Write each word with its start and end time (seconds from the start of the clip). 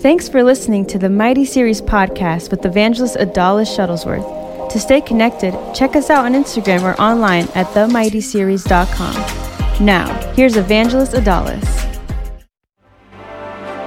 Thanks 0.00 0.28
for 0.28 0.44
listening 0.44 0.86
to 0.86 0.98
the 0.98 1.08
Mighty 1.08 1.44
Series 1.44 1.80
podcast 1.80 2.52
with 2.52 2.64
evangelist 2.64 3.16
Adalis 3.16 3.76
Shuttlesworth. 3.76 4.70
To 4.70 4.78
stay 4.78 5.00
connected, 5.00 5.52
check 5.74 5.96
us 5.96 6.08
out 6.08 6.24
on 6.24 6.34
Instagram 6.34 6.82
or 6.82 6.94
online 7.00 7.48
at 7.56 7.66
themightyseries.com. 7.74 9.84
Now, 9.84 10.32
here's 10.34 10.56
evangelist 10.56 11.14
Adalis. 11.14 11.66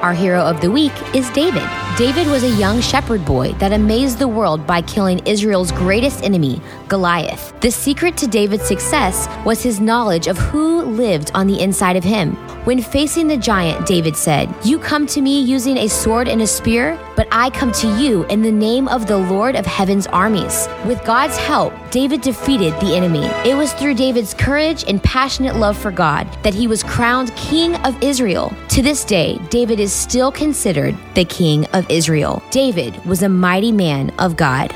Our 0.04 0.14
hero 0.14 0.42
of 0.42 0.60
the 0.60 0.70
week 0.70 0.92
is 1.16 1.30
David. 1.30 1.64
David 1.98 2.28
was 2.28 2.44
a 2.44 2.50
young 2.50 2.80
shepherd 2.80 3.26
boy 3.26 3.52
that 3.54 3.74
amazed 3.74 4.18
the 4.18 4.28
world 4.28 4.66
by 4.66 4.82
killing 4.82 5.20
Israel's 5.28 5.74
greatest 5.74 6.24
enemy, 6.24 6.62
Goliath. 6.88 7.54
The 7.60 7.70
secret 7.70 8.16
to 8.18 8.28
David's 8.28 8.66
success 8.66 9.28
was 9.46 9.62
his 9.62 9.82
knowledge 9.82 10.28
of 10.28 10.38
who 10.38 10.84
lived 10.84 11.32
on 11.34 11.48
the 11.48 11.60
inside 11.60 11.98
of 11.98 12.04
him. 12.04 12.36
When 12.66 12.82
facing 12.82 13.28
the 13.28 13.36
giant, 13.36 13.86
David 13.86 14.16
said, 14.16 14.50
You 14.64 14.80
come 14.80 15.06
to 15.08 15.22
me 15.22 15.42
using 15.42 15.78
a 15.78 15.90
sword 15.90 16.30
and 16.30 16.42
a 16.42 16.48
spear, 16.48 16.98
but 17.22 17.28
I 17.32 17.52
come 17.52 17.72
to 17.74 18.02
you 18.02 18.24
in 18.30 18.42
the 18.42 18.52
name 18.52 18.88
of 18.88 19.06
the 19.06 19.20
Lord 19.20 19.56
of 19.56 19.64
heaven's 19.64 20.08
armies. 20.08 20.68
With 20.88 21.06
God's 21.06 21.38
help, 21.38 21.72
David 21.92 22.22
defeated 22.22 22.74
the 22.80 22.96
enemy. 22.96 23.26
It 23.48 23.56
was 23.56 23.74
through 23.74 23.94
David's 23.94 24.34
courage 24.34 24.86
and 24.88 25.04
passionate 25.04 25.56
love 25.56 25.78
for 25.78 25.92
God 25.92 26.28
that 26.42 26.56
he 26.56 26.66
was 26.66 26.82
crowned 26.82 27.36
king 27.36 27.76
of 27.86 28.02
Israel. 28.02 28.52
To 28.70 28.82
this 28.82 29.06
day, 29.06 29.38
David 29.52 29.80
is 29.80 29.94
still 29.94 30.32
considered 30.32 30.98
the 31.14 31.26
king 31.26 31.68
of 31.74 31.88
Israel. 31.92 32.42
David 32.50 33.06
was 33.06 33.22
a 33.22 33.30
mighty 33.30 33.72
man 33.72 34.10
of 34.18 34.36
God. 34.36 34.74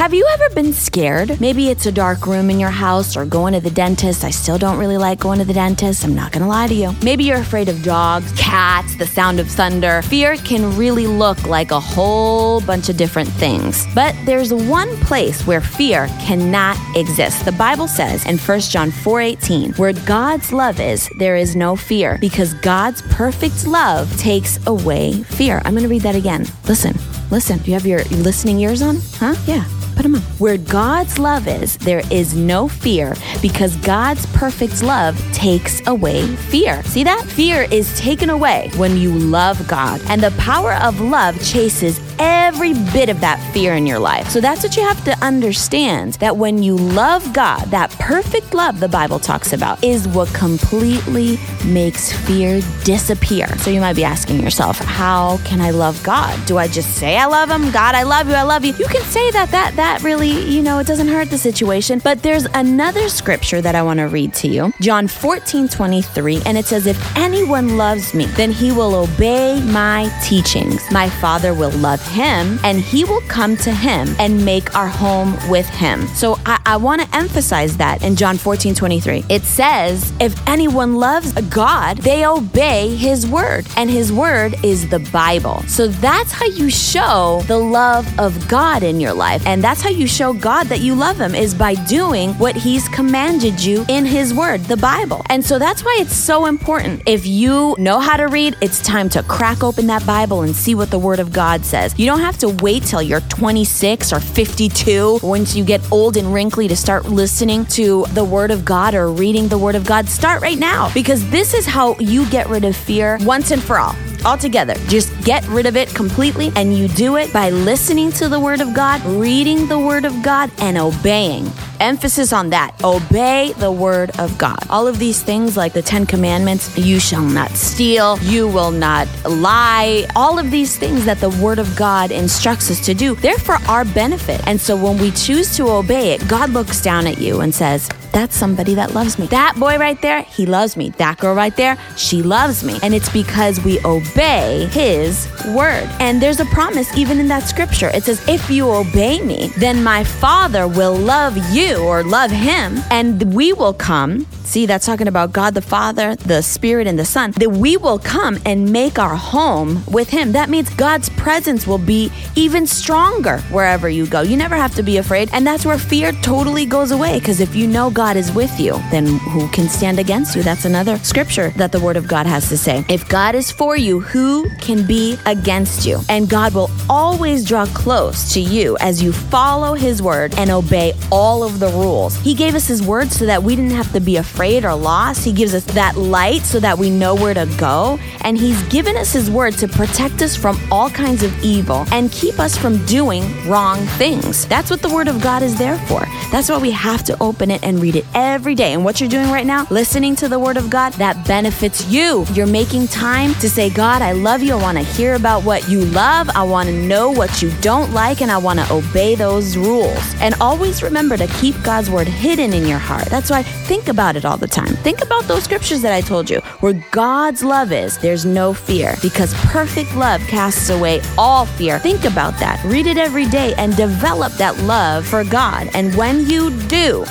Have 0.00 0.14
you 0.14 0.26
ever 0.32 0.48
been 0.54 0.72
scared? 0.72 1.38
Maybe 1.42 1.68
it's 1.68 1.84
a 1.84 1.92
dark 1.92 2.26
room 2.26 2.48
in 2.48 2.58
your 2.58 2.70
house 2.70 3.18
or 3.18 3.26
going 3.26 3.52
to 3.52 3.60
the 3.60 3.70
dentist. 3.70 4.24
I 4.24 4.30
still 4.30 4.56
don't 4.56 4.78
really 4.78 4.96
like 4.96 5.20
going 5.20 5.40
to 5.40 5.44
the 5.44 5.52
dentist. 5.52 6.04
I'm 6.04 6.14
not 6.14 6.32
going 6.32 6.42
to 6.42 6.48
lie 6.48 6.68
to 6.68 6.74
you. 6.74 6.94
Maybe 7.02 7.24
you're 7.24 7.36
afraid 7.36 7.68
of 7.68 7.82
dogs, 7.82 8.32
cats, 8.32 8.96
the 8.96 9.06
sound 9.06 9.40
of 9.40 9.46
thunder. 9.46 10.00
Fear 10.00 10.36
can 10.36 10.74
really 10.74 11.06
look 11.06 11.44
like 11.44 11.70
a 11.70 11.78
whole 11.78 12.62
bunch 12.62 12.88
of 12.88 12.96
different 12.96 13.28
things. 13.28 13.86
But 13.94 14.14
there's 14.24 14.54
one 14.54 14.88
place 15.00 15.46
where 15.46 15.60
fear 15.60 16.06
cannot 16.18 16.78
exist. 16.96 17.44
The 17.44 17.52
Bible 17.52 17.86
says 17.86 18.24
in 18.24 18.38
1 18.38 18.60
John 18.70 18.90
4:18, 18.90 19.76
where 19.76 19.92
God's 19.92 20.50
love 20.50 20.80
is, 20.80 21.10
there 21.18 21.36
is 21.36 21.54
no 21.54 21.76
fear 21.76 22.16
because 22.22 22.54
God's 22.54 23.02
perfect 23.10 23.66
love 23.66 24.10
takes 24.16 24.58
away 24.66 25.24
fear. 25.24 25.60
I'm 25.66 25.74
going 25.74 25.82
to 25.82 25.90
read 25.90 26.02
that 26.08 26.16
again. 26.16 26.46
Listen. 26.66 26.98
Listen. 27.30 27.58
Do 27.58 27.66
you 27.66 27.74
have 27.74 27.86
your 27.86 28.02
listening 28.04 28.60
ears 28.60 28.80
on? 28.80 28.96
Huh? 29.18 29.36
Yeah. 29.46 29.66
Put 30.00 30.04
them 30.04 30.14
on. 30.14 30.22
Where 30.38 30.56
God's 30.56 31.18
love 31.18 31.46
is, 31.46 31.76
there 31.76 32.00
is 32.10 32.34
no 32.34 32.68
fear 32.68 33.14
because 33.42 33.76
God's 33.76 34.24
perfect 34.32 34.82
love 34.82 35.14
takes 35.34 35.86
away 35.86 36.26
fear. 36.26 36.82
See 36.84 37.04
that? 37.04 37.22
Fear 37.26 37.64
is 37.70 38.00
taken 38.00 38.30
away 38.30 38.70
when 38.76 38.96
you 38.96 39.12
love 39.12 39.68
God. 39.68 40.00
And 40.08 40.22
the 40.22 40.30
power 40.38 40.72
of 40.76 41.02
love 41.02 41.38
chases 41.44 41.98
every 42.20 42.74
bit 42.92 43.08
of 43.08 43.20
that 43.20 43.40
fear 43.52 43.74
in 43.74 43.86
your 43.86 43.98
life. 43.98 44.28
So 44.28 44.40
that's 44.40 44.62
what 44.62 44.76
you 44.76 44.82
have 44.82 45.02
to 45.04 45.16
understand 45.24 46.14
that 46.14 46.36
when 46.36 46.62
you 46.62 46.76
love 46.76 47.32
God, 47.32 47.64
that 47.70 47.90
perfect 47.92 48.54
love 48.54 48.78
the 48.78 48.88
Bible 48.88 49.18
talks 49.18 49.52
about 49.52 49.82
is 49.82 50.06
what 50.06 50.32
completely 50.34 51.38
makes 51.64 52.12
fear 52.12 52.60
disappear. 52.84 53.48
So 53.58 53.70
you 53.70 53.80
might 53.80 53.96
be 53.96 54.04
asking 54.04 54.40
yourself, 54.40 54.78
how 54.78 55.38
can 55.44 55.60
I 55.60 55.70
love 55.70 56.02
God? 56.04 56.38
Do 56.46 56.58
I 56.58 56.68
just 56.68 56.96
say 56.96 57.16
I 57.16 57.26
love 57.26 57.50
him? 57.50 57.70
God, 57.70 57.94
I 57.94 58.02
love 58.02 58.28
you. 58.28 58.34
I 58.34 58.42
love 58.42 58.64
you. 58.64 58.74
You 58.74 58.86
can 58.86 59.02
say 59.02 59.30
that 59.30 59.50
that 59.50 59.76
that 59.76 60.02
really, 60.02 60.30
you 60.30 60.62
know, 60.62 60.78
it 60.78 60.86
doesn't 60.86 61.08
hurt 61.08 61.30
the 61.30 61.38
situation. 61.38 62.00
But 62.04 62.22
there's 62.22 62.44
another 62.54 63.08
scripture 63.08 63.62
that 63.62 63.74
I 63.74 63.82
want 63.82 63.98
to 63.98 64.08
read 64.08 64.34
to 64.34 64.48
you. 64.48 64.72
John 64.80 65.08
14, 65.08 65.68
23, 65.68 66.42
and 66.44 66.58
it 66.58 66.66
says, 66.66 66.86
If 66.86 67.16
anyone 67.16 67.78
loves 67.78 68.12
me, 68.12 68.26
then 68.26 68.52
he 68.52 68.72
will 68.72 68.94
obey 68.94 69.62
my 69.62 70.10
teachings. 70.22 70.82
My 70.90 71.08
Father 71.08 71.54
will 71.54 71.70
love 71.70 72.00
him, 72.10 72.58
and 72.64 72.80
he 72.80 73.04
will 73.04 73.22
come 73.22 73.56
to 73.58 73.72
him 73.72 74.14
and 74.18 74.44
make 74.44 74.74
our 74.76 74.88
home 74.88 75.36
with 75.48 75.68
him. 75.68 76.06
So 76.08 76.38
I, 76.44 76.60
I 76.66 76.76
want 76.76 77.00
to 77.02 77.16
emphasize 77.16 77.76
that 77.78 78.02
in 78.02 78.16
John 78.16 78.36
14, 78.36 78.74
23. 78.74 79.24
It 79.28 79.42
says, 79.42 80.12
If 80.20 80.34
anyone 80.46 80.96
loves 80.96 81.32
God, 81.48 81.98
they 81.98 82.26
obey 82.26 82.94
his 82.96 83.26
word, 83.26 83.66
and 83.76 83.88
his 83.88 84.12
word 84.12 84.54
is 84.64 84.88
the 84.88 84.98
Bible. 85.12 85.62
So 85.68 85.88
that's 85.88 86.32
how 86.32 86.46
you 86.46 86.70
show 86.70 87.42
the 87.46 87.58
love 87.58 88.06
of 88.18 88.48
God 88.48 88.82
in 88.82 89.00
your 89.00 89.14
life. 89.14 89.46
And 89.46 89.62
that's 89.62 89.80
how 89.80 89.90
you 89.90 90.06
show 90.06 90.32
God 90.32 90.66
that 90.66 90.80
you 90.80 90.94
love 90.94 91.20
him 91.20 91.34
is 91.34 91.54
by 91.54 91.74
doing 91.86 92.30
what 92.34 92.56
he's 92.56 92.88
commanded 92.88 93.62
you 93.62 93.84
in 93.88 94.04
his 94.04 94.34
word, 94.34 94.60
the 94.64 94.76
Bible. 94.76 95.22
And 95.28 95.44
so 95.44 95.58
that's 95.58 95.84
why 95.84 95.96
it's 96.00 96.14
so 96.14 96.46
important. 96.46 97.02
If 97.06 97.26
you 97.26 97.76
know 97.78 98.00
how 98.00 98.16
to 98.16 98.26
read, 98.26 98.56
it's 98.60 98.82
time 98.82 99.08
to 99.10 99.22
crack 99.22 99.62
open 99.62 99.86
that 99.86 100.04
Bible 100.06 100.42
and 100.42 100.54
see 100.54 100.74
what 100.74 100.90
the 100.90 100.98
word 100.98 101.20
of 101.20 101.32
God 101.32 101.64
says. 101.64 101.98
You 102.00 102.06
don't 102.06 102.20
have 102.20 102.38
to 102.38 102.48
wait 102.48 102.84
till 102.84 103.02
you're 103.02 103.20
26 103.20 104.14
or 104.14 104.20
52 104.20 105.18
once 105.22 105.54
you 105.54 105.62
get 105.62 105.82
old 105.92 106.16
and 106.16 106.32
wrinkly 106.32 106.66
to 106.66 106.74
start 106.74 107.04
listening 107.04 107.66
to 107.66 108.06
the 108.14 108.24
word 108.24 108.50
of 108.50 108.64
God 108.64 108.94
or 108.94 109.10
reading 109.12 109.48
the 109.48 109.58
word 109.58 109.74
of 109.74 109.84
God. 109.84 110.08
Start 110.08 110.40
right 110.40 110.58
now 110.58 110.90
because 110.94 111.28
this 111.28 111.52
is 111.52 111.66
how 111.66 111.98
you 111.98 112.26
get 112.30 112.48
rid 112.48 112.64
of 112.64 112.74
fear 112.74 113.18
once 113.20 113.50
and 113.50 113.62
for 113.62 113.78
all 113.78 113.94
altogether. 114.24 114.74
Just 114.86 115.12
get 115.24 115.46
rid 115.48 115.66
of 115.66 115.76
it 115.76 115.94
completely, 115.94 116.52
and 116.56 116.76
you 116.76 116.88
do 116.88 117.16
it 117.16 117.32
by 117.32 117.50
listening 117.50 118.12
to 118.12 118.28
the 118.28 118.40
Word 118.40 118.60
of 118.60 118.74
God, 118.74 119.04
reading 119.04 119.66
the 119.66 119.78
Word 119.78 120.04
of 120.04 120.22
God, 120.22 120.50
and 120.58 120.78
obeying. 120.78 121.50
Emphasis 121.80 122.32
on 122.32 122.50
that. 122.50 122.74
Obey 122.84 123.54
the 123.56 123.72
Word 123.72 124.10
of 124.18 124.36
God. 124.36 124.58
All 124.68 124.86
of 124.86 124.98
these 124.98 125.22
things, 125.22 125.56
like 125.56 125.72
the 125.72 125.80
Ten 125.80 126.04
Commandments, 126.04 126.76
you 126.76 127.00
shall 127.00 127.24
not 127.24 127.50
steal, 127.52 128.18
you 128.18 128.46
will 128.46 128.70
not 128.70 129.08
lie, 129.24 130.06
all 130.14 130.38
of 130.38 130.50
these 130.50 130.76
things 130.76 131.06
that 131.06 131.18
the 131.18 131.30
Word 131.42 131.58
of 131.58 131.74
God 131.76 132.10
instructs 132.10 132.70
us 132.70 132.84
to 132.84 132.92
do, 132.92 133.14
they're 133.14 133.38
for 133.38 133.56
our 133.66 133.84
benefit. 133.86 134.46
And 134.46 134.60
so 134.60 134.76
when 134.76 134.98
we 134.98 135.10
choose 135.12 135.56
to 135.56 135.68
obey 135.70 136.12
it, 136.12 136.28
God 136.28 136.50
looks 136.50 136.82
down 136.82 137.06
at 137.06 137.18
you 137.18 137.40
and 137.40 137.54
says, 137.54 137.88
that's 138.12 138.36
somebody 138.36 138.74
that 138.74 138.94
loves 138.94 139.18
me. 139.18 139.26
That 139.26 139.56
boy 139.56 139.78
right 139.78 140.00
there, 140.02 140.22
he 140.22 140.46
loves 140.46 140.76
me. 140.76 140.90
That 140.90 141.18
girl 141.18 141.34
right 141.34 141.56
there, 141.56 141.78
she 141.96 142.22
loves 142.22 142.64
me. 142.64 142.78
And 142.82 142.94
it's 142.94 143.08
because 143.08 143.62
we 143.64 143.78
obey 143.84 144.68
his 144.72 145.28
word. 145.48 145.88
And 146.00 146.20
there's 146.20 146.40
a 146.40 146.44
promise 146.46 146.96
even 146.96 147.18
in 147.18 147.28
that 147.28 147.44
scripture. 147.44 147.88
It 147.88 148.04
says, 148.04 148.26
If 148.28 148.50
you 148.50 148.70
obey 148.70 149.20
me, 149.20 149.48
then 149.58 149.82
my 149.82 150.04
Father 150.04 150.66
will 150.68 150.96
love 150.96 151.36
you 151.52 151.78
or 151.78 152.02
love 152.02 152.30
him, 152.30 152.80
and 152.90 153.34
we 153.34 153.52
will 153.52 153.74
come. 153.74 154.26
See, 154.44 154.66
that's 154.66 154.86
talking 154.86 155.06
about 155.06 155.32
God 155.32 155.54
the 155.54 155.62
Father, 155.62 156.16
the 156.16 156.42
Spirit, 156.42 156.86
and 156.86 156.98
the 156.98 157.04
Son. 157.04 157.32
That 157.32 157.50
we 157.50 157.76
will 157.76 157.98
come 157.98 158.38
and 158.44 158.72
make 158.72 158.98
our 158.98 159.14
home 159.14 159.84
with 159.86 160.08
him. 160.08 160.32
That 160.32 160.48
means 160.48 160.70
God's 160.70 161.08
presence 161.10 161.66
will 161.66 161.78
be 161.78 162.10
even 162.34 162.66
stronger 162.66 163.38
wherever 163.52 163.88
you 163.88 164.06
go. 164.06 164.22
You 164.22 164.36
never 164.36 164.56
have 164.56 164.74
to 164.74 164.82
be 164.82 164.96
afraid. 164.96 165.30
And 165.32 165.46
that's 165.46 165.64
where 165.64 165.78
fear 165.78 166.12
totally 166.22 166.66
goes 166.66 166.90
away. 166.90 167.18
Because 167.18 167.40
if 167.40 167.54
you 167.54 167.66
know 167.66 167.90
God 167.90 168.16
is 168.16 168.32
with 168.32 168.58
you, 168.58 168.72
then 168.90 169.18
who 169.18 169.48
can 169.48 169.68
stand 169.68 169.98
against 169.98 170.34
you? 170.34 170.42
That's 170.42 170.64
another 170.64 170.98
scripture 170.98 171.50
that 171.50 171.70
the 171.70 171.80
Word 171.80 171.96
of 171.96 172.08
God 172.08 172.26
has 172.26 172.48
to 172.48 172.58
say. 172.58 172.84
If 172.88 173.08
God 173.08 173.34
is 173.34 173.50
for 173.52 173.76
you, 173.76 174.00
who 174.00 174.48
can 174.56 174.86
be 174.86 175.16
against 175.26 175.86
you? 175.86 176.00
And 176.08 176.28
God 176.28 176.54
will 176.54 176.70
always 176.88 177.44
draw 177.44 177.66
close 177.66 178.32
to 178.34 178.40
you 178.40 178.76
as 178.80 179.02
you 179.02 179.12
follow 179.12 179.74
His 179.74 180.02
Word 180.02 180.34
and 180.36 180.50
obey 180.50 180.94
all 181.12 181.44
of 181.44 181.60
the 181.60 181.68
rules. 181.68 182.16
He 182.16 182.34
gave 182.34 182.54
us 182.54 182.66
His 182.66 182.82
Word 182.82 183.12
so 183.12 183.26
that 183.26 183.42
we 183.42 183.54
didn't 183.54 183.72
have 183.72 183.92
to 183.92 184.00
be 184.00 184.16
afraid 184.16 184.29
or 184.38 184.74
lost. 184.74 185.24
He 185.24 185.32
gives 185.32 185.54
us 185.54 185.64
that 185.74 185.96
light 185.96 186.42
so 186.42 186.60
that 186.60 186.78
we 186.78 186.90
know 186.90 187.14
where 187.14 187.34
to 187.34 187.46
go. 187.58 187.98
And 188.22 188.36
He's 188.36 188.62
given 188.64 188.96
us 188.96 189.12
His 189.12 189.30
Word 189.30 189.54
to 189.58 189.68
protect 189.68 190.22
us 190.22 190.36
from 190.36 190.58
all 190.70 190.90
kinds 190.90 191.22
of 191.22 191.44
evil 191.44 191.84
and 191.92 192.10
keep 192.10 192.38
us 192.38 192.56
from 192.56 192.84
doing 192.86 193.22
wrong 193.46 193.78
things. 193.98 194.46
That's 194.46 194.70
what 194.70 194.82
the 194.82 194.88
Word 194.88 195.08
of 195.08 195.22
God 195.22 195.42
is 195.42 195.58
there 195.58 195.78
for. 195.86 196.00
That's 196.30 196.48
why 196.48 196.58
we 196.58 196.70
have 196.70 197.04
to 197.04 197.16
open 197.22 197.50
it 197.50 197.62
and 197.62 197.80
read 197.80 197.96
it 197.96 198.04
every 198.14 198.54
day. 198.54 198.72
And 198.72 198.84
what 198.84 199.00
you're 199.00 199.10
doing 199.10 199.30
right 199.30 199.46
now, 199.46 199.66
listening 199.70 200.16
to 200.16 200.28
the 200.28 200.38
Word 200.38 200.56
of 200.56 200.70
God, 200.70 200.92
that 200.94 201.26
benefits 201.26 201.86
you. 201.88 202.24
You're 202.32 202.46
making 202.46 202.88
time 202.88 203.34
to 203.34 203.48
say, 203.48 203.70
God, 203.70 204.02
I 204.02 204.12
love 204.12 204.42
you. 204.42 204.54
I 204.54 204.62
want 204.62 204.78
to 204.78 204.84
hear 204.84 205.14
about 205.14 205.44
what 205.44 205.68
you 205.68 205.84
love. 205.86 206.30
I 206.30 206.42
want 206.42 206.68
to 206.68 206.74
know 206.74 207.10
what 207.10 207.42
you 207.42 207.50
don't 207.60 207.92
like, 207.92 208.22
and 208.22 208.30
I 208.30 208.38
want 208.38 208.58
to 208.60 208.72
obey 208.72 209.14
those 209.14 209.56
rules. 209.56 210.14
And 210.20 210.34
always 210.40 210.82
remember 210.82 211.16
to 211.16 211.26
keep 211.40 211.60
God's 211.62 211.90
Word 211.90 212.08
hidden 212.08 212.52
in 212.52 212.66
your 212.66 212.78
heart. 212.78 213.06
That's 213.06 213.30
why 213.30 213.42
think 213.42 213.88
about 213.88 214.16
it 214.16 214.19
all 214.24 214.36
the 214.36 214.48
time. 214.48 214.74
Think 214.76 215.02
about 215.02 215.24
those 215.24 215.44
scriptures 215.44 215.82
that 215.82 215.92
I 215.92 216.00
told 216.00 216.30
you. 216.30 216.40
Where 216.60 216.74
God's 216.90 217.42
love 217.42 217.72
is, 217.72 217.98
there's 217.98 218.24
no 218.24 218.52
fear 218.54 218.94
because 219.02 219.34
perfect 219.34 219.94
love 219.94 220.20
casts 220.22 220.70
away 220.70 221.00
all 221.18 221.46
fear. 221.46 221.78
Think 221.78 222.04
about 222.04 222.38
that. 222.40 222.62
Read 222.64 222.86
it 222.86 222.98
every 222.98 223.26
day 223.26 223.54
and 223.56 223.76
develop 223.76 224.32
that 224.34 224.56
love 224.58 225.06
for 225.06 225.24
God. 225.24 225.68
And 225.74 225.94
when 225.96 226.26
you 226.26 226.50
do, 226.68 227.04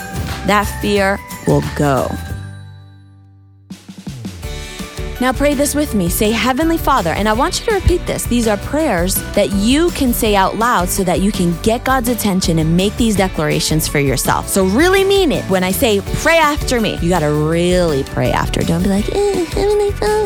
that 0.46 0.66
fear 0.82 1.20
will 1.48 1.64
go. 1.76 2.10
Now 5.22 5.34
pray 5.34 5.54
this 5.54 5.76
with 5.76 5.96
me. 5.96 6.08
Say, 6.08 6.32
Heavenly 6.32 6.78
Father, 6.78 7.10
and 7.10 7.28
I 7.28 7.34
want 7.34 7.60
you 7.60 7.66
to 7.66 7.74
repeat 7.74 8.06
this. 8.06 8.24
These 8.24 8.48
are 8.48 8.56
prayers 8.58 9.16
that 9.34 9.52
you 9.52 9.90
can 9.92 10.14
say 10.14 10.34
out 10.34 10.56
loud 10.56 10.88
so 10.88 11.04
that 11.04 11.20
you 11.20 11.32
can 11.32 11.60
get 11.62 11.84
God's 11.84 12.08
attention 12.08 12.60
and 12.60 12.78
make 12.78 12.96
these 12.96 13.18
declarations 13.18 13.86
for 13.86 14.00
yourself. 14.00 14.48
So 14.48 14.66
really 14.66 15.04
mean 15.04 15.34
it. 15.34 15.44
When 15.50 15.64
I 15.64 15.72
say 15.72 16.00
pray 16.22 16.38
after 16.38 16.80
me, 16.80 16.98
you 17.00 17.10
got 17.10 17.20
to 17.20 17.32
really 17.32 18.04
pray 18.04 18.32
after. 18.32 18.62
Don't 18.62 18.82
be 18.84 18.90
like, 18.90 19.10
eh, 19.14 19.44
Heavenly 19.46 19.92
Father. 19.92 20.20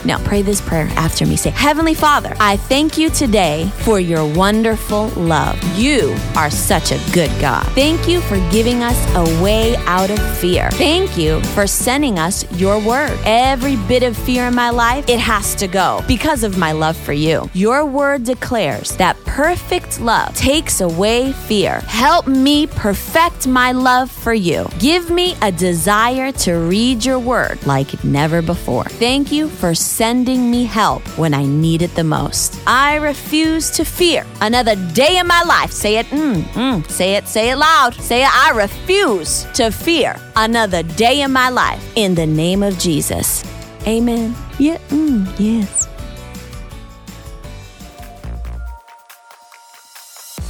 Now 0.04 0.18
pray 0.24 0.42
this 0.42 0.60
prayer 0.60 0.88
after 0.96 1.26
me. 1.26 1.36
Say, 1.36 1.50
Heavenly 1.50 1.94
Father, 1.94 2.34
I 2.40 2.56
thank 2.56 2.96
you 2.96 3.10
today 3.10 3.70
for 3.80 4.00
your 4.00 4.26
wonderful 4.26 5.08
love. 5.08 5.62
You 5.78 6.16
are 6.36 6.50
such 6.50 6.90
a 6.90 6.98
good 7.12 7.30
God. 7.40 7.66
Thank 7.74 8.08
you 8.08 8.20
for 8.22 8.36
giving 8.50 8.82
us 8.82 8.96
a 9.14 9.42
way 9.42 9.76
out 9.86 10.10
of 10.10 10.18
fear. 10.38 10.70
Thank 10.72 11.18
you 11.18 11.40
for 11.54 11.66
sending 11.66 12.18
us 12.18 12.50
your 12.58 12.78
word. 12.84 13.18
Every 13.24 13.76
bit 13.76 14.02
of 14.02 14.09
fear 14.14 14.46
in 14.46 14.54
my 14.54 14.70
life, 14.70 15.08
it 15.08 15.18
has 15.18 15.54
to 15.56 15.66
go 15.66 16.02
because 16.06 16.44
of 16.44 16.58
my 16.58 16.72
love 16.72 16.96
for 16.96 17.12
you. 17.12 17.50
Your 17.54 17.84
word 17.84 18.24
declares 18.24 18.96
that 18.96 19.16
perfect 19.24 20.00
love 20.00 20.34
takes 20.34 20.80
away 20.80 21.32
fear. 21.32 21.80
Help 21.80 22.26
me 22.26 22.66
perfect 22.66 23.46
my 23.46 23.72
love 23.72 24.10
for 24.10 24.34
you. 24.34 24.68
Give 24.78 25.10
me 25.10 25.36
a 25.42 25.52
desire 25.52 26.32
to 26.32 26.54
read 26.54 27.04
your 27.04 27.18
word 27.18 27.64
like 27.66 28.02
never 28.04 28.42
before. 28.42 28.84
Thank 28.84 29.32
you 29.32 29.48
for 29.48 29.74
sending 29.74 30.50
me 30.50 30.64
help 30.64 31.02
when 31.18 31.34
I 31.34 31.44
need 31.44 31.82
it 31.82 31.94
the 31.94 32.04
most. 32.04 32.58
I 32.66 32.96
refuse 32.96 33.70
to 33.70 33.84
fear 33.84 34.24
another 34.40 34.76
day 34.92 35.18
in 35.18 35.26
my 35.26 35.42
life. 35.42 35.72
Say 35.72 35.96
it, 35.96 36.06
mm, 36.06 36.42
mm, 36.42 36.90
say 36.90 37.14
it, 37.16 37.28
say 37.28 37.50
it 37.50 37.56
loud. 37.56 37.94
Say 37.94 38.22
it, 38.22 38.30
I 38.32 38.52
refuse 38.52 39.46
to 39.54 39.70
fear 39.70 40.16
another 40.36 40.82
day 40.82 41.22
in 41.22 41.32
my 41.32 41.48
life 41.48 41.84
in 41.96 42.14
the 42.14 42.26
name 42.26 42.62
of 42.62 42.78
Jesus. 42.78 43.44
Amen. 43.86 44.34
Yeah, 44.58 44.78
mm, 44.88 45.26
yes. 45.38 45.88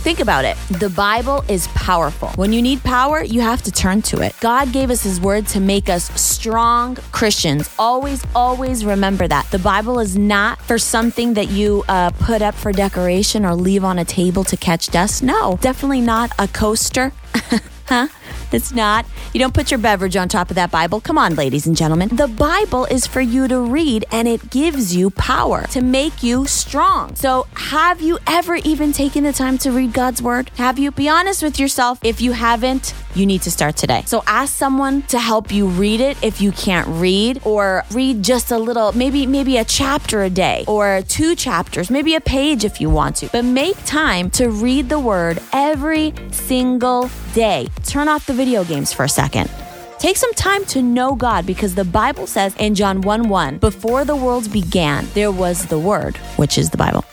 Think 0.00 0.20
about 0.20 0.46
it. 0.46 0.56
The 0.80 0.88
Bible 0.88 1.44
is 1.46 1.68
powerful. 1.68 2.30
When 2.30 2.54
you 2.54 2.62
need 2.62 2.82
power, 2.82 3.22
you 3.22 3.42
have 3.42 3.60
to 3.62 3.70
turn 3.70 4.00
to 4.02 4.22
it. 4.22 4.34
God 4.40 4.72
gave 4.72 4.90
us 4.90 5.02
His 5.02 5.20
word 5.20 5.46
to 5.48 5.60
make 5.60 5.90
us 5.90 6.10
strong 6.18 6.96
Christians. 7.12 7.68
Always, 7.78 8.24
always 8.34 8.84
remember 8.86 9.28
that. 9.28 9.50
The 9.50 9.58
Bible 9.58 10.00
is 10.00 10.16
not 10.16 10.58
for 10.62 10.78
something 10.78 11.34
that 11.34 11.50
you 11.50 11.84
uh, 11.86 12.12
put 12.12 12.40
up 12.40 12.54
for 12.54 12.72
decoration 12.72 13.44
or 13.44 13.54
leave 13.54 13.84
on 13.84 13.98
a 13.98 14.04
table 14.06 14.42
to 14.44 14.56
catch 14.56 14.88
dust. 14.88 15.22
No, 15.22 15.58
definitely 15.60 16.00
not 16.00 16.32
a 16.38 16.48
coaster. 16.48 17.12
huh? 17.86 18.08
It's 18.52 18.72
not. 18.72 19.06
You 19.32 19.40
don't 19.40 19.54
put 19.54 19.70
your 19.70 19.78
beverage 19.78 20.16
on 20.16 20.28
top 20.28 20.50
of 20.50 20.56
that 20.56 20.70
Bible. 20.70 21.00
Come 21.00 21.18
on, 21.18 21.34
ladies 21.34 21.66
and 21.66 21.76
gentlemen. 21.76 22.08
The 22.08 22.28
Bible 22.28 22.84
is 22.86 23.06
for 23.06 23.20
you 23.20 23.48
to 23.48 23.60
read 23.60 24.04
and 24.10 24.26
it 24.26 24.50
gives 24.50 24.94
you 24.94 25.10
power 25.10 25.66
to 25.68 25.80
make 25.80 26.22
you 26.22 26.46
strong. 26.46 27.14
So, 27.14 27.46
have 27.54 28.00
you 28.00 28.18
ever 28.26 28.56
even 28.56 28.92
taken 28.92 29.24
the 29.24 29.32
time 29.32 29.58
to 29.58 29.70
read 29.70 29.92
God's 29.92 30.20
word? 30.22 30.50
Have 30.56 30.78
you? 30.78 30.90
Be 30.90 31.08
honest 31.08 31.42
with 31.42 31.58
yourself. 31.58 31.98
If 32.02 32.20
you 32.20 32.32
haven't, 32.32 32.94
you 33.14 33.26
need 33.26 33.42
to 33.42 33.50
start 33.50 33.76
today. 33.76 34.02
So, 34.06 34.22
ask 34.26 34.54
someone 34.54 35.02
to 35.02 35.18
help 35.18 35.52
you 35.52 35.66
read 35.66 36.00
it 36.00 36.22
if 36.22 36.40
you 36.40 36.52
can't 36.52 36.88
read 36.88 37.40
or 37.44 37.84
read 37.92 38.22
just 38.22 38.50
a 38.50 38.58
little, 38.58 38.92
maybe 38.92 39.26
maybe 39.26 39.56
a 39.56 39.64
chapter 39.64 40.22
a 40.22 40.30
day 40.30 40.64
or 40.66 41.02
two 41.08 41.34
chapters, 41.34 41.90
maybe 41.90 42.14
a 42.14 42.20
page 42.20 42.64
if 42.64 42.80
you 42.80 42.90
want 42.90 43.16
to. 43.16 43.28
But 43.32 43.44
make 43.44 43.76
time 43.84 44.30
to 44.30 44.50
read 44.50 44.88
the 44.88 44.98
word 44.98 45.40
every 45.52 46.12
single 46.30 47.10
day. 47.34 47.68
Turn 47.84 48.08
off 48.20 48.26
the 48.26 48.34
video 48.34 48.64
games 48.64 48.92
for 48.92 49.04
a 49.04 49.08
second. 49.08 49.50
Take 49.98 50.18
some 50.18 50.34
time 50.34 50.66
to 50.66 50.82
know 50.82 51.14
God 51.14 51.46
because 51.46 51.74
the 51.74 51.84
Bible 51.84 52.26
says 52.26 52.54
in 52.58 52.74
John 52.74 53.00
1 53.00 53.30
1, 53.30 53.58
before 53.58 54.04
the 54.04 54.14
world 54.14 54.52
began, 54.52 55.06
there 55.14 55.32
was 55.32 55.66
the 55.66 55.78
Word, 55.78 56.18
which 56.36 56.58
is 56.58 56.68
the 56.68 56.76
Bible. 56.76 57.04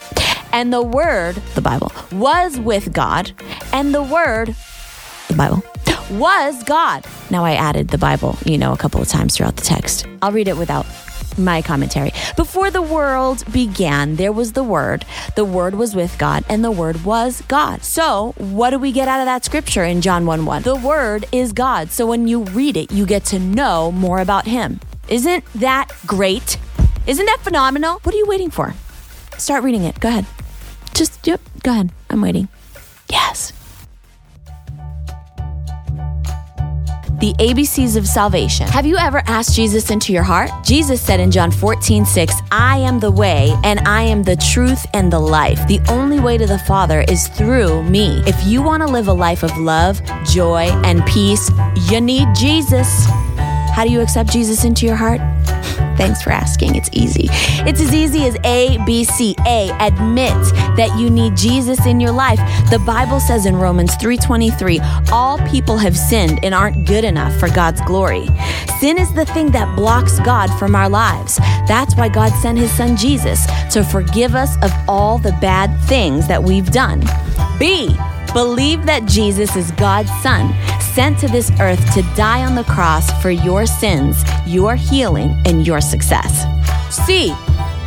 And 0.51 0.73
the 0.73 0.81
Word, 0.81 1.35
the 1.55 1.61
Bible, 1.61 1.93
was 2.11 2.59
with 2.59 2.91
God, 2.91 3.31
and 3.71 3.93
the 3.93 4.03
Word, 4.03 4.53
the 5.29 5.35
Bible, 5.35 5.63
was 6.11 6.61
God. 6.63 7.05
Now 7.29 7.45
I 7.45 7.53
added 7.53 7.87
the 7.87 7.97
Bible, 7.97 8.37
you 8.45 8.57
know, 8.57 8.73
a 8.73 8.77
couple 8.77 9.01
of 9.01 9.07
times 9.07 9.37
throughout 9.37 9.55
the 9.55 9.63
text. 9.63 10.05
I'll 10.21 10.33
read 10.33 10.49
it 10.49 10.57
without 10.57 10.85
my 11.37 11.61
commentary. 11.61 12.11
Before 12.35 12.69
the 12.71 12.81
world 12.81 13.43
began, 13.51 14.15
there 14.15 14.31
was 14.31 14.53
the 14.53 14.63
Word. 14.63 15.05
The 15.35 15.45
Word 15.45 15.75
was 15.75 15.95
with 15.95 16.17
God, 16.17 16.43
and 16.49 16.63
the 16.63 16.71
Word 16.71 17.03
was 17.03 17.41
God. 17.47 17.83
So, 17.83 18.33
what 18.37 18.71
do 18.71 18.79
we 18.79 18.91
get 18.91 19.07
out 19.07 19.19
of 19.19 19.25
that 19.25 19.45
scripture 19.45 19.83
in 19.83 20.01
John 20.01 20.25
1 20.25 20.45
1? 20.45 20.63
The 20.63 20.75
Word 20.75 21.25
is 21.31 21.53
God. 21.53 21.91
So, 21.91 22.05
when 22.07 22.27
you 22.27 22.43
read 22.43 22.77
it, 22.77 22.91
you 22.91 23.05
get 23.05 23.25
to 23.25 23.39
know 23.39 23.91
more 23.91 24.19
about 24.19 24.45
Him. 24.45 24.79
Isn't 25.07 25.45
that 25.55 25.89
great? 26.05 26.57
Isn't 27.05 27.25
that 27.25 27.39
phenomenal? 27.41 27.99
What 28.03 28.13
are 28.13 28.17
you 28.17 28.27
waiting 28.27 28.49
for? 28.49 28.73
Start 29.37 29.63
reading 29.63 29.83
it. 29.83 29.99
Go 29.99 30.09
ahead. 30.09 30.25
Just, 30.93 31.25
yep, 31.25 31.39
go 31.63 31.71
ahead. 31.71 31.91
I'm 32.09 32.21
waiting. 32.21 32.47
Yes. 33.09 33.53
The 37.19 37.33
ABCs 37.35 37.97
of 37.97 38.07
salvation. 38.07 38.67
Have 38.67 38.85
you 38.85 38.97
ever 38.97 39.23
asked 39.27 39.55
Jesus 39.55 39.89
into 39.91 40.13
your 40.13 40.23
heart? 40.23 40.49
Jesus 40.63 41.01
said 41.01 41.19
in 41.19 41.31
John 41.31 41.51
14, 41.51 42.05
6, 42.05 42.35
I 42.51 42.77
am 42.77 42.99
the 42.99 43.11
way 43.11 43.55
and 43.63 43.79
I 43.81 44.03
am 44.03 44.23
the 44.23 44.35
truth 44.35 44.85
and 44.93 45.11
the 45.11 45.19
life. 45.19 45.67
The 45.67 45.79
only 45.89 46.19
way 46.19 46.37
to 46.37 46.45
the 46.45 46.59
Father 46.59 47.01
is 47.07 47.27
through 47.27 47.83
me. 47.83 48.21
If 48.27 48.45
you 48.45 48.61
want 48.61 48.83
to 48.83 48.87
live 48.87 49.07
a 49.07 49.13
life 49.13 49.43
of 49.43 49.55
love, 49.57 50.01
joy, 50.25 50.69
and 50.83 51.05
peace, 51.05 51.51
you 51.89 52.01
need 52.01 52.27
Jesus. 52.35 53.05
How 53.75 53.83
do 53.83 53.91
you 53.91 54.01
accept 54.01 54.31
Jesus 54.31 54.63
into 54.63 54.85
your 54.85 54.95
heart? 54.95 55.21
Thanks 55.97 56.21
for 56.21 56.31
asking. 56.31 56.75
It's 56.75 56.89
easy. 56.93 57.27
It's 57.67 57.81
as 57.81 57.93
easy 57.93 58.25
as 58.25 58.37
A, 58.43 58.77
B, 58.85 59.03
C. 59.03 59.35
A, 59.45 59.69
admit 59.79 60.31
that 60.77 60.95
you 60.97 61.09
need 61.09 61.35
Jesus 61.35 61.85
in 61.85 61.99
your 61.99 62.11
life. 62.11 62.39
The 62.69 62.79
Bible 62.79 63.19
says 63.19 63.45
in 63.45 63.55
Romans 63.55 63.95
3:23, 63.95 64.79
all 65.11 65.37
people 65.49 65.77
have 65.77 65.97
sinned 65.97 66.39
and 66.43 66.53
aren't 66.53 66.85
good 66.85 67.03
enough 67.03 67.35
for 67.39 67.49
God's 67.49 67.81
glory. 67.81 68.29
Sin 68.79 68.97
is 68.99 69.11
the 69.13 69.25
thing 69.25 69.51
that 69.51 69.75
blocks 69.75 70.19
God 70.19 70.49
from 70.59 70.75
our 70.75 70.87
lives. 70.87 71.37
That's 71.67 71.95
why 71.95 72.09
God 72.09 72.31
sent 72.41 72.59
his 72.59 72.71
son 72.71 72.95
Jesus 72.95 73.45
to 73.71 73.83
forgive 73.83 74.35
us 74.35 74.55
of 74.61 74.71
all 74.87 75.17
the 75.17 75.35
bad 75.41 75.75
things 75.81 76.27
that 76.27 76.43
we've 76.43 76.71
done. 76.71 77.01
B, 77.59 77.97
Believe 78.37 78.85
that 78.85 79.07
Jesus 79.07 79.55
is 79.55 79.71
God's 79.71 80.11
Son, 80.21 80.53
sent 80.79 81.17
to 81.17 81.27
this 81.27 81.49
earth 81.59 81.83
to 81.95 82.03
die 82.15 82.45
on 82.45 82.53
the 82.53 82.65
cross 82.65 83.09
for 83.19 83.31
your 83.31 83.65
sins, 83.65 84.23
your 84.45 84.75
healing, 84.75 85.41
and 85.47 85.65
your 85.65 85.81
success. 85.81 86.45
C. 86.91 87.33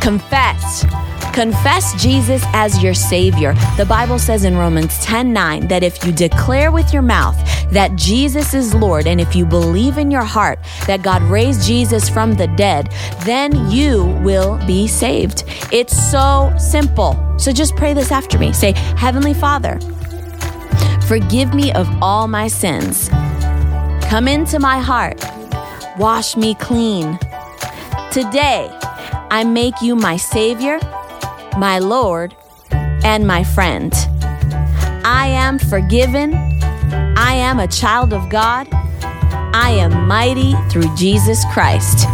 Confess. 0.01 0.85
Confess 1.33 1.93
Jesus 2.03 2.43
as 2.47 2.83
your 2.83 2.93
Savior. 2.93 3.53
The 3.77 3.85
Bible 3.85 4.19
says 4.19 4.43
in 4.43 4.57
Romans 4.57 4.99
10 4.99 5.31
9 5.31 5.69
that 5.69 5.83
if 5.83 6.05
you 6.05 6.11
declare 6.11 6.69
with 6.69 6.91
your 6.91 7.01
mouth 7.01 7.37
that 7.71 7.95
Jesus 7.95 8.53
is 8.53 8.75
Lord, 8.75 9.07
and 9.07 9.21
if 9.21 9.33
you 9.33 9.45
believe 9.45 9.97
in 9.97 10.11
your 10.11 10.25
heart 10.25 10.59
that 10.85 11.01
God 11.01 11.21
raised 11.23 11.65
Jesus 11.65 12.09
from 12.09 12.33
the 12.33 12.47
dead, 12.47 12.93
then 13.23 13.71
you 13.71 14.07
will 14.21 14.59
be 14.67 14.85
saved. 14.85 15.45
It's 15.71 15.95
so 16.11 16.53
simple. 16.57 17.15
So 17.39 17.53
just 17.53 17.73
pray 17.77 17.93
this 17.93 18.11
after 18.11 18.37
me. 18.37 18.51
Say, 18.51 18.73
Heavenly 18.97 19.33
Father, 19.33 19.79
Forgive 21.11 21.53
me 21.53 21.73
of 21.73 21.89
all 22.01 22.29
my 22.29 22.47
sins. 22.47 23.09
Come 24.07 24.29
into 24.29 24.59
my 24.59 24.79
heart. 24.79 25.21
Wash 25.97 26.37
me 26.37 26.55
clean. 26.55 27.19
Today, 28.13 28.69
I 29.29 29.43
make 29.43 29.81
you 29.81 29.97
my 29.97 30.15
Savior, 30.15 30.79
my 31.57 31.79
Lord, 31.79 32.33
and 32.71 33.27
my 33.27 33.43
friend. 33.43 33.91
I 35.03 35.27
am 35.27 35.59
forgiven. 35.59 36.33
I 37.17 37.33
am 37.33 37.59
a 37.59 37.67
child 37.67 38.13
of 38.13 38.29
God. 38.29 38.69
I 38.71 39.71
am 39.71 40.07
mighty 40.07 40.53
through 40.69 40.95
Jesus 40.95 41.43
Christ. 41.51 42.07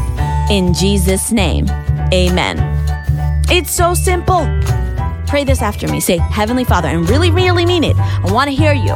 In 0.49 0.73
Jesus' 0.73 1.31
name, 1.31 1.69
amen. 2.11 2.57
It's 3.47 3.69
so 3.69 3.93
simple. 3.93 4.47
Pray 5.27 5.43
this 5.43 5.61
after 5.61 5.87
me. 5.87 5.99
Say, 5.99 6.17
Heavenly 6.17 6.63
Father, 6.63 6.87
and 6.87 7.09
really, 7.09 7.31
really 7.31 7.65
mean 7.65 7.83
it. 7.83 7.97
I 7.97 8.31
want 8.31 8.49
to 8.49 8.55
hear 8.55 8.73
you. 8.73 8.95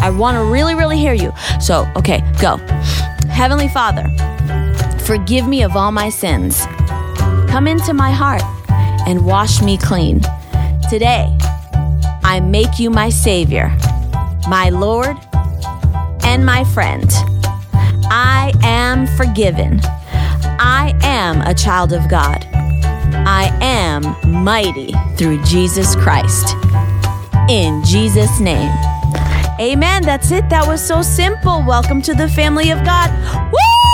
I 0.00 0.10
want 0.10 0.36
to 0.36 0.44
really, 0.44 0.74
really 0.74 0.98
hear 0.98 1.14
you. 1.14 1.32
So, 1.60 1.86
okay, 1.96 2.20
go. 2.40 2.56
Heavenly 3.28 3.68
Father, 3.68 4.04
forgive 5.04 5.46
me 5.46 5.62
of 5.62 5.76
all 5.76 5.92
my 5.92 6.08
sins. 6.08 6.66
Come 7.48 7.68
into 7.68 7.94
my 7.94 8.10
heart 8.10 8.42
and 9.06 9.24
wash 9.24 9.62
me 9.62 9.78
clean. 9.78 10.20
Today, 10.90 11.36
I 12.24 12.40
make 12.40 12.78
you 12.78 12.90
my 12.90 13.08
Savior, 13.08 13.68
my 14.48 14.70
Lord, 14.70 15.16
and 16.24 16.44
my 16.44 16.64
friend. 16.64 17.08
I 18.10 18.52
am 18.62 19.06
forgiven. 19.06 19.80
I 20.60 20.98
am 21.02 21.40
a 21.42 21.54
child 21.54 21.92
of 21.92 22.08
God. 22.08 22.47
I 23.30 23.54
am 23.60 24.16
mighty 24.42 24.94
through 25.16 25.44
Jesus 25.44 25.94
Christ. 25.94 26.56
In 27.50 27.84
Jesus' 27.84 28.40
name. 28.40 28.72
Amen. 29.60 30.02
That's 30.02 30.30
it. 30.30 30.48
That 30.48 30.66
was 30.66 30.82
so 30.82 31.02
simple. 31.02 31.62
Welcome 31.66 32.00
to 32.02 32.14
the 32.14 32.26
family 32.30 32.70
of 32.70 32.82
God. 32.86 33.10
Woo! 33.52 33.87